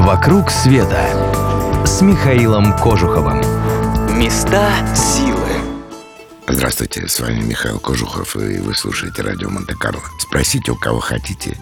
«Вокруг 0.00 0.50
света» 0.50 0.98
с 1.84 2.00
Михаилом 2.00 2.74
Кожуховым. 2.78 3.42
Места 4.18 4.72
силы. 4.96 5.46
Здравствуйте, 6.48 7.06
с 7.06 7.20
вами 7.20 7.42
Михаил 7.42 7.78
Кожухов, 7.78 8.34
и 8.34 8.60
вы 8.60 8.74
слушаете 8.74 9.20
радио 9.20 9.50
Монте-Карло. 9.50 10.00
Спросите 10.18 10.72
у 10.72 10.76
кого 10.76 11.00
хотите, 11.00 11.54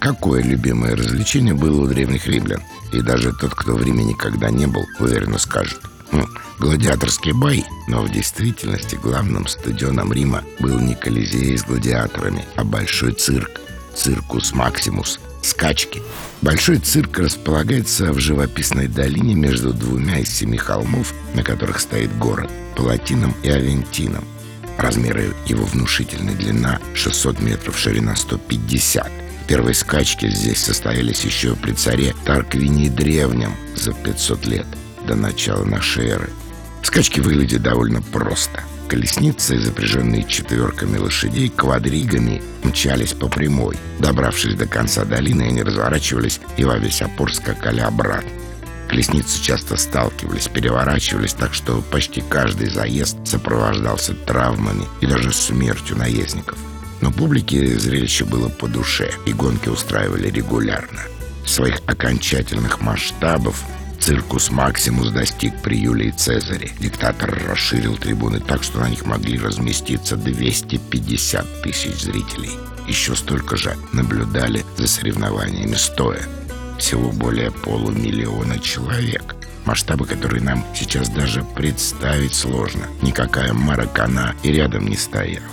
какое 0.00 0.42
любимое 0.42 0.96
развлечение 0.96 1.52
было 1.52 1.82
у 1.82 1.86
древних 1.86 2.26
римлян? 2.26 2.62
И 2.94 3.02
даже 3.02 3.30
тот, 3.34 3.54
кто 3.54 3.74
в 3.74 3.82
Риме 3.82 4.04
никогда 4.04 4.48
не 4.48 4.66
был, 4.66 4.86
уверенно 4.98 5.36
скажет. 5.36 5.78
Ну, 6.12 6.24
гладиаторские 6.60 7.34
бои. 7.34 7.62
Но 7.88 8.00
в 8.00 8.10
действительности 8.10 8.94
главным 8.94 9.46
стадионом 9.46 10.14
Рима 10.14 10.42
был 10.60 10.80
не 10.80 10.94
Колизей 10.94 11.58
с 11.58 11.64
гладиаторами, 11.64 12.46
а 12.56 12.64
большой 12.64 13.12
цирк. 13.12 13.60
Циркус 13.94 14.54
Максимус– 14.54 15.20
скачки. 15.42 16.02
Большой 16.40 16.78
цирк 16.78 17.18
располагается 17.18 18.12
в 18.12 18.18
живописной 18.18 18.88
долине 18.88 19.34
между 19.34 19.72
двумя 19.72 20.18
из 20.18 20.30
семи 20.30 20.58
холмов, 20.58 21.12
на 21.34 21.42
которых 21.42 21.80
стоит 21.80 22.16
город– 22.18 22.50
Палатином 22.76 23.34
и 23.42 23.50
Авентином. 23.50 24.24
Размеры 24.78 25.34
его 25.46 25.64
внушительны: 25.64 26.34
длина 26.34 26.80
600 26.94 27.40
метров, 27.40 27.78
ширина 27.78 28.16
150. 28.16 29.10
Первые 29.46 29.74
скачки 29.74 30.28
здесь 30.28 30.58
состоялись 30.58 31.24
еще 31.24 31.54
при 31.54 31.72
царе 31.72 32.14
Тарквине 32.24 32.88
Древнем 32.88 33.54
за 33.76 33.92
500 33.92 34.46
лет 34.46 34.66
до 35.06 35.14
начала 35.14 35.64
нашей 35.64 36.08
эры. 36.08 36.30
Скачки 36.82 37.20
выглядят 37.20 37.62
довольно 37.62 38.02
просто– 38.02 38.62
колесницы, 38.92 39.58
запряженные 39.58 40.22
четверками 40.22 40.98
лошадей, 40.98 41.48
квадригами, 41.48 42.42
мчались 42.62 43.14
по 43.14 43.26
прямой. 43.26 43.78
Добравшись 43.98 44.54
до 44.54 44.66
конца 44.66 45.06
долины, 45.06 45.44
они 45.44 45.62
разворачивались 45.62 46.40
и 46.58 46.64
во 46.64 46.76
весь 46.76 47.00
опор 47.00 47.34
скакали 47.34 47.80
обратно. 47.80 48.28
Колесницы 48.90 49.42
часто 49.42 49.78
сталкивались, 49.78 50.48
переворачивались, 50.48 51.32
так 51.32 51.54
что 51.54 51.80
почти 51.90 52.20
каждый 52.20 52.68
заезд 52.68 53.16
сопровождался 53.24 54.12
травмами 54.12 54.84
и 55.00 55.06
даже 55.06 55.32
смертью 55.32 55.96
наездников. 55.96 56.58
Но 57.00 57.10
публике 57.10 57.78
зрелище 57.78 58.26
было 58.26 58.50
по 58.50 58.68
душе, 58.68 59.10
и 59.24 59.32
гонки 59.32 59.70
устраивали 59.70 60.28
регулярно. 60.28 61.00
Своих 61.46 61.80
окончательных 61.86 62.82
масштабов 62.82 63.64
Циркус 64.02 64.50
Максимус 64.50 65.10
достиг 65.10 65.54
при 65.62 65.78
Юлии 65.78 66.10
Цезаре. 66.10 66.72
Диктатор 66.80 67.40
расширил 67.46 67.96
трибуны 67.96 68.40
так, 68.40 68.64
что 68.64 68.80
на 68.80 68.88
них 68.88 69.06
могли 69.06 69.38
разместиться 69.38 70.16
250 70.16 71.62
тысяч 71.62 72.02
зрителей. 72.02 72.50
Еще 72.88 73.14
столько 73.14 73.56
же 73.56 73.76
наблюдали 73.92 74.64
за 74.76 74.88
соревнованиями 74.88 75.74
стоя. 75.74 76.20
Всего 76.80 77.12
более 77.12 77.52
полумиллиона 77.52 78.58
человек. 78.58 79.36
Масштабы, 79.66 80.04
которые 80.04 80.42
нам 80.42 80.64
сейчас 80.74 81.08
даже 81.08 81.44
представить 81.54 82.34
сложно. 82.34 82.88
Никакая 83.02 83.52
маракана 83.52 84.34
и 84.42 84.50
рядом 84.50 84.88
не 84.88 84.96
стояла. 84.96 85.46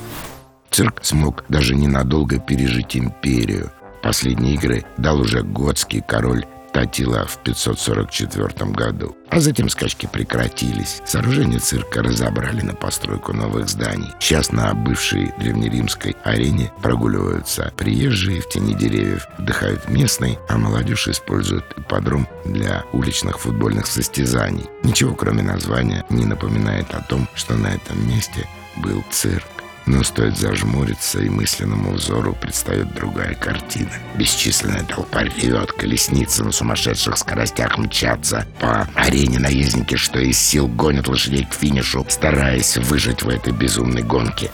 Цирк 0.72 1.02
смог 1.04 1.44
даже 1.50 1.76
ненадолго 1.76 2.40
пережить 2.40 2.98
империю. 2.98 3.72
Последние 4.02 4.56
игры 4.56 4.86
дал 4.98 5.20
уже 5.22 5.44
готский 5.44 6.02
король 6.02 6.48
Татила 6.74 7.26
в 7.26 7.38
544 7.40 8.72
году. 8.72 9.16
А 9.30 9.40
затем 9.40 9.70
скачки 9.70 10.08
прекратились. 10.12 11.02
Сооружение 11.06 11.60
цирка 11.60 12.02
разобрали 12.02 12.62
на 12.62 12.74
постройку 12.74 13.34
новых 13.34 13.70
зданий. 13.70 14.12
Сейчас 14.20 14.52
на 14.52 14.74
бывшей 14.74 15.32
древнеримской 15.40 16.16
арене 16.24 16.72
прогуливаются 16.82 17.72
приезжие 17.78 18.42
в 18.42 18.50
тени 18.50 18.74
деревьев, 18.74 19.28
отдыхают 19.38 19.88
местные, 19.90 20.40
а 20.50 20.58
молодежь 20.58 21.08
использует 21.08 21.66
ипподром 21.78 22.28
для 22.46 22.84
уличных 22.92 23.40
футбольных 23.40 23.88
состязаний. 23.88 24.66
Ничего, 24.84 25.14
кроме 25.14 25.44
названия, 25.44 26.06
не 26.10 26.26
напоминает 26.26 26.94
о 26.94 27.02
том, 27.02 27.28
что 27.36 27.56
на 27.56 27.68
этом 27.68 28.08
месте 28.08 28.48
был 28.78 29.04
цирк. 29.12 29.59
Но 29.86 30.04
стоит 30.04 30.38
зажмуриться, 30.38 31.20
и 31.20 31.30
мысленному 31.30 31.94
взору 31.94 32.34
предстает 32.34 32.94
другая 32.94 33.34
картина. 33.36 33.92
Бесчисленная 34.16 34.84
толпа 34.84 35.24
ревет, 35.24 35.72
колесницы 35.72 36.44
на 36.44 36.52
сумасшедших 36.52 37.18
скоростях 37.18 37.78
мчатся. 37.78 38.46
По 38.60 38.88
арене 38.96 39.40
наездники, 39.40 39.96
что 39.96 40.20
из 40.20 40.38
сил 40.38 40.68
гонят 40.68 41.08
лошадей 41.08 41.46
к 41.46 41.54
финишу, 41.54 42.06
стараясь 42.10 42.78
выжить 42.78 43.24
в 43.24 43.30
этой 43.30 43.54
безумной 43.54 44.04
гонке. 44.04 44.52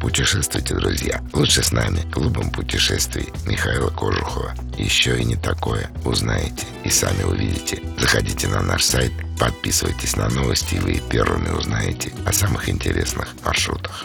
Путешествуйте, 0.00 0.74
друзья. 0.74 1.20
Лучше 1.32 1.62
с 1.62 1.72
нами. 1.72 2.00
Клубом 2.12 2.50
путешествий 2.50 3.28
Михаила 3.46 3.90
Кожухова. 3.90 4.54
Еще 4.76 5.20
и 5.20 5.24
не 5.24 5.36
такое 5.36 5.90
узнаете 6.04 6.66
и 6.84 6.88
сами 6.88 7.24
увидите. 7.24 7.82
Заходите 7.98 8.46
на 8.46 8.62
наш 8.62 8.84
сайт, 8.84 9.12
подписывайтесь 9.38 10.16
на 10.16 10.28
новости, 10.28 10.76
и 10.76 10.78
вы 10.78 11.02
первыми 11.10 11.50
узнаете 11.50 12.12
о 12.24 12.32
самых 12.32 12.68
интересных 12.68 13.34
маршрутах. 13.44 14.04